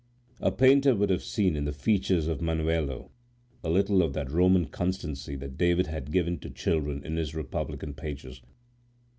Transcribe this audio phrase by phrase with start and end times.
[0.39, 3.11] A painter would have seen in the features of Manuelo
[3.63, 7.93] a little of that Roman constancy that David has given to children in his republican
[7.93, 8.41] pages.